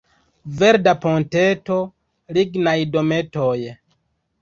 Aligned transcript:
Verda 0.61 0.93
ponteto, 1.03 1.77
lignaj 2.39 2.77
dometoj. 2.97 3.57